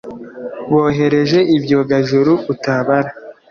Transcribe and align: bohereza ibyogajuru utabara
bohereza 0.71 1.39
ibyogajuru 1.55 2.31
utabara 2.53 3.11